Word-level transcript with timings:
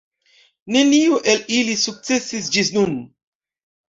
Neniu 0.75 1.19
el 1.33 1.43
ili 1.57 1.75
sukcesis 1.81 2.47
ĝis 2.57 2.73
nun. 2.79 2.97